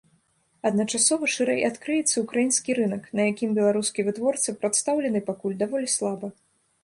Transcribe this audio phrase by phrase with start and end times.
[0.67, 6.27] Адначасова шырэй адкрыецца ўкраінскі рынак, на якім беларускі вытворца прадстаўлены пакуль даволі слаба.